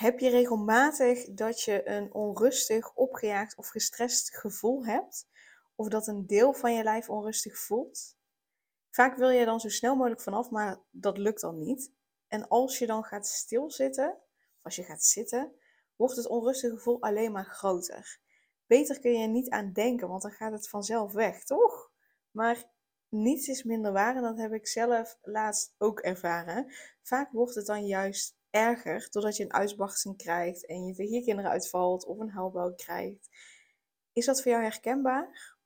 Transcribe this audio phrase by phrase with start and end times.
[0.00, 5.28] Heb je regelmatig dat je een onrustig, opgejaagd of gestrest gevoel hebt?
[5.74, 8.16] Of dat een deel van je lijf onrustig voelt?
[8.90, 11.92] Vaak wil je dan zo snel mogelijk vanaf, maar dat lukt dan niet.
[12.28, 14.18] En als je dan gaat stilzitten,
[14.62, 15.54] als je gaat zitten,
[15.96, 18.20] wordt het onrustige gevoel alleen maar groter.
[18.66, 21.90] Beter kun je er niet aan denken, want dan gaat het vanzelf weg, toch?
[22.30, 22.70] Maar
[23.08, 26.74] niets is minder waar en dat heb ik zelf laatst ook ervaren.
[27.02, 31.24] Vaak wordt het dan juist erger doordat je een uitbarsting krijgt en je tegen je
[31.24, 33.28] kinderen uitvalt of een huilbouw krijgt.
[34.12, 35.58] Is dat voor jou herkenbaar?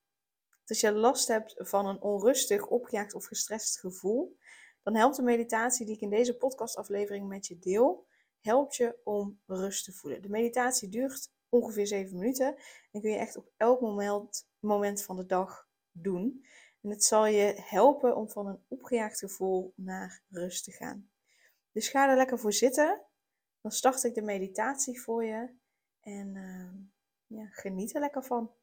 [0.67, 4.37] Als je last hebt van een onrustig, opgejaagd of gestrest gevoel,
[4.83, 8.07] dan helpt de meditatie die ik in deze podcastaflevering met je deel,
[8.41, 10.23] helpt je om rust te voelen.
[10.23, 12.57] De meditatie duurt ongeveer 7 minuten
[12.93, 16.47] en kun je echt op elk moment, moment van de dag doen.
[16.81, 21.14] En het zal je helpen om van een opgejaagd gevoel naar rust te gaan.
[21.75, 23.03] Dus ga er lekker voor zitten.
[23.61, 25.55] Dan start ik de meditatie voor je.
[26.01, 28.55] En uh, ja, geniet er lekker van.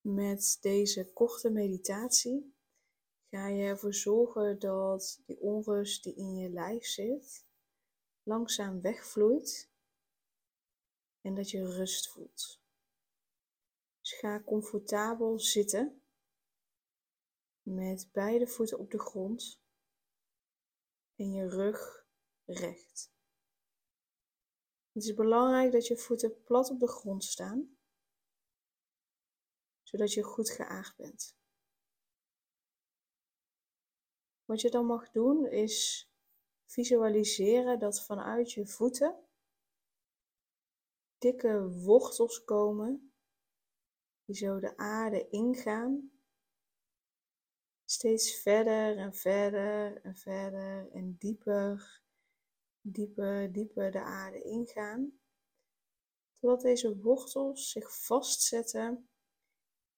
[0.00, 2.54] Met deze korte meditatie
[3.30, 7.46] ga je ervoor zorgen dat die onrust die in je lijf zit,
[8.22, 9.70] langzaam wegvloeit
[11.20, 12.60] en dat je rust voelt.
[14.00, 16.02] Dus ga comfortabel zitten
[17.62, 19.64] met beide voeten op de grond
[21.16, 22.06] en je rug
[22.44, 23.14] recht.
[24.92, 27.76] Het is belangrijk dat je voeten plat op de grond staan,
[29.82, 31.36] zodat je goed geaard bent.
[34.44, 36.10] Wat je dan mag doen is
[36.64, 39.26] visualiseren dat vanuit je voeten
[41.18, 43.14] dikke wortels komen
[44.24, 46.15] die zo de aarde ingaan
[47.86, 52.02] steeds verder en verder en verder en dieper,
[52.80, 55.20] dieper, dieper de aarde ingaan.
[56.40, 59.08] Totdat deze wortels zich vastzetten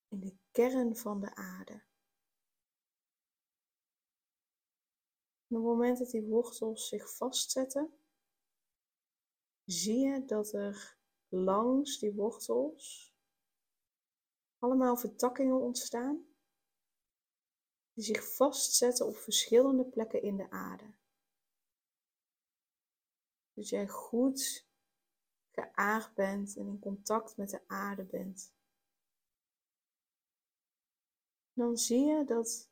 [0.09, 1.87] in de kern van de aarde.
[5.49, 7.99] op het moment dat die wortels zich vastzetten,
[9.65, 13.15] zie je dat er langs die wortels
[14.59, 16.27] allemaal vertakkingen ontstaan
[17.99, 20.95] die zich vastzetten op verschillende plekken in de aarde.
[23.53, 24.69] Dus jij goed
[25.51, 28.55] geaard bent en in contact met de aarde bent.
[31.53, 32.71] Dan zie je dat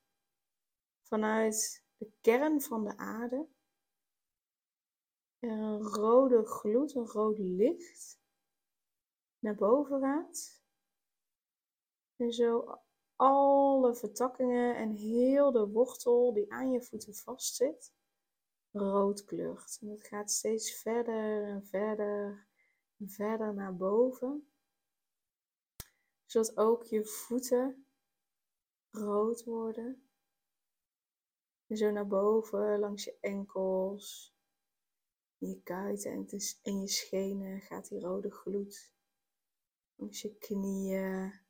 [1.03, 3.48] vanuit de kern van de aarde
[5.38, 8.20] er een rode gloed, een rood licht
[9.38, 10.62] naar boven gaat.
[12.16, 12.81] En zo
[13.16, 17.93] alle vertakkingen en heel de wortel die aan je voeten vastzit,
[18.71, 19.78] rood kleurt.
[19.81, 22.47] En het gaat steeds verder en verder
[22.97, 24.49] en verder naar boven.
[26.25, 27.87] Zodat ook je voeten
[28.91, 30.09] rood worden.
[31.66, 34.34] En zo naar boven langs je enkels,
[35.38, 36.28] je kuiten
[36.62, 38.94] en je schenen gaat die rode gloed.
[39.94, 41.45] Langs je knieën,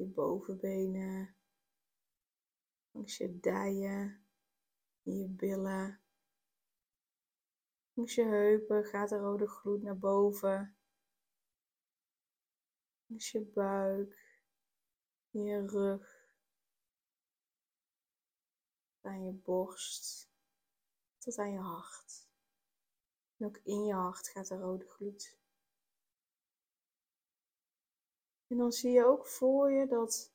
[0.00, 1.36] je bovenbenen,
[2.90, 4.26] langs je dijen,
[5.02, 6.00] je billen.
[7.92, 10.76] Langs je heupen gaat de rode gloed naar boven.
[13.06, 14.40] Langs je buik,
[15.30, 16.34] je rug,
[19.00, 20.30] aan je borst,
[21.18, 22.28] tot aan je hart.
[23.36, 25.39] En ook in je hart gaat de rode gloed.
[28.50, 30.32] En dan zie je ook voor je dat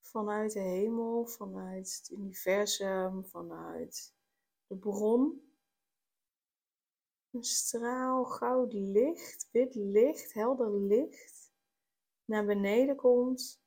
[0.00, 4.14] vanuit de hemel, vanuit het universum, vanuit
[4.66, 5.52] de bron,
[7.30, 11.52] een straal goud licht, wit licht, helder licht
[12.24, 13.62] naar beneden komt.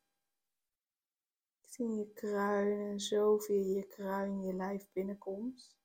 [1.77, 5.77] In je kruin en zo via je kruin je lijf binnenkomt.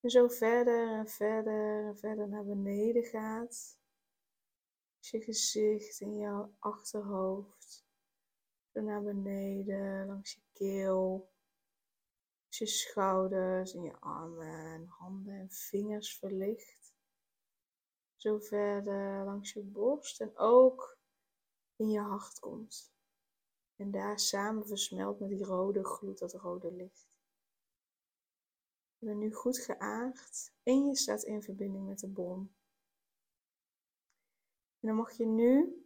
[0.00, 3.77] En zo verder en verder en verder naar beneden gaat
[5.00, 7.86] je gezicht en jouw achterhoofd.
[8.72, 11.30] Zo naar beneden, langs je keel.
[12.48, 16.94] je schouders en je armen en handen en vingers verlicht.
[18.16, 20.98] Zo verder langs je borst en ook
[21.76, 22.92] in je hart komt.
[23.76, 27.08] En daar samen versmelt met die rode gloed, dat rode licht.
[28.98, 32.56] Je bent nu goed geaard en je staat in verbinding met de bron.
[34.80, 35.82] En dan mag je nu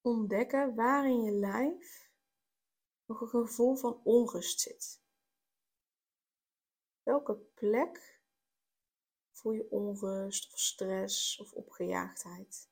[0.00, 2.10] ontdekken waar in je lijf
[3.04, 5.02] nog een gevoel van onrust zit.
[7.02, 8.20] Welke plek
[9.32, 12.70] voel je onrust of stress of opgejaagdheid?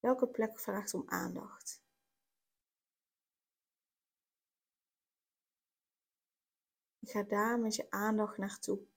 [0.00, 1.84] Welke plek vraagt om aandacht?
[7.14, 8.93] ga daar met je aandacht naartoe.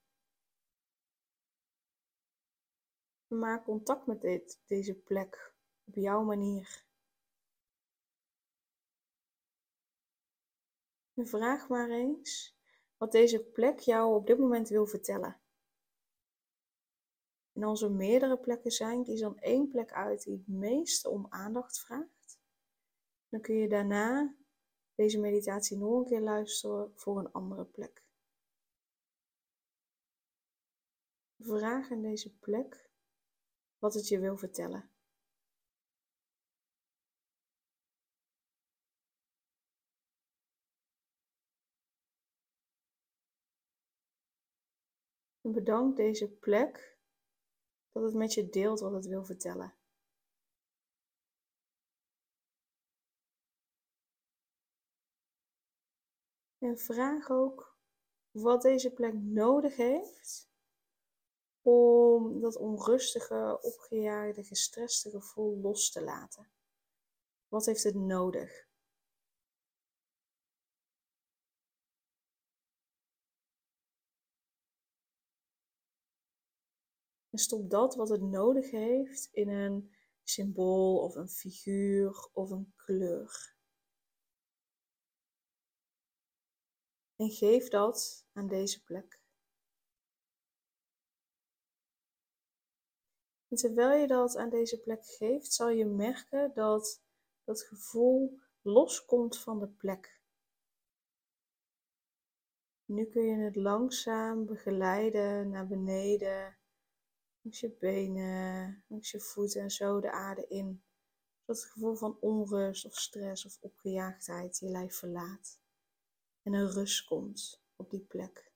[3.28, 5.54] Maak contact met dit, deze plek
[5.84, 6.86] op jouw manier.
[11.14, 12.58] En vraag maar eens
[12.98, 15.40] wat deze plek jou op dit moment wil vertellen.
[17.54, 21.26] En als er meerdere plekken zijn, kies dan één plek uit die het meeste om
[21.30, 22.40] aandacht vraagt.
[23.30, 24.36] Dan kun je daarna
[24.96, 28.04] deze meditatie nog een keer luisteren voor een andere plek.
[31.38, 32.87] Vraag in deze plek
[33.80, 34.90] wat het je wil vertellen.
[45.42, 46.98] En bedank deze plek
[47.92, 49.74] dat het met je deelt wat het wil vertellen.
[56.58, 57.78] En vraag ook
[58.32, 60.47] wat deze plek nodig heeft
[61.68, 66.48] om dat onrustige, opgejaagde, gestreste gevoel los te laten.
[67.48, 68.68] Wat heeft het nodig?
[77.30, 82.74] En stop dat wat het nodig heeft in een symbool of een figuur of een
[82.76, 83.56] kleur.
[87.16, 89.26] En geef dat aan deze plek.
[93.48, 97.02] En terwijl je dat aan deze plek geeft, zal je merken dat
[97.44, 100.22] dat gevoel loskomt van de plek.
[102.86, 106.58] Nu kun je het langzaam begeleiden naar beneden,
[107.42, 110.84] langs je benen, langs je voeten en zo de aarde in.
[111.40, 115.60] Zodat het gevoel van onrust of stress of opgejaagdheid je lijf verlaat.
[116.42, 118.52] En een rust komt op die plek.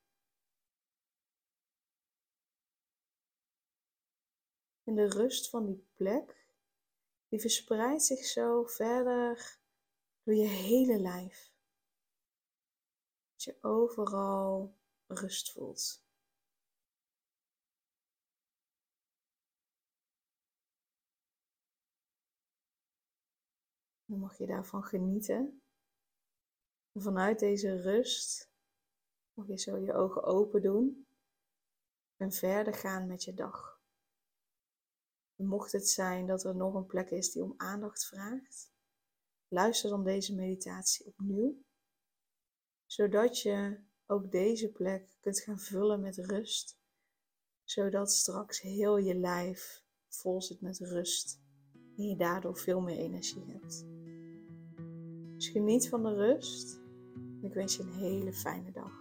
[4.92, 6.48] En de rust van die plek,
[7.28, 9.60] die verspreidt zich zo verder
[10.24, 11.54] door je hele lijf.
[13.32, 14.76] Dat je overal
[15.08, 16.06] rust voelt.
[24.06, 25.62] Dan mag je daarvan genieten.
[26.92, 28.52] En vanuit deze rust
[29.34, 31.08] mag je zo je ogen open doen
[32.18, 33.81] en verder gaan met je dag.
[35.44, 38.71] Mocht het zijn dat er nog een plek is die om aandacht vraagt,
[39.48, 41.64] luister dan deze meditatie opnieuw,
[42.86, 46.78] zodat je ook deze plek kunt gaan vullen met rust,
[47.64, 51.42] zodat straks heel je lijf vol zit met rust
[51.98, 53.86] en je daardoor veel meer energie hebt.
[55.36, 56.81] Dus geniet van de rust
[57.42, 59.01] ik wens je een hele fijne dag.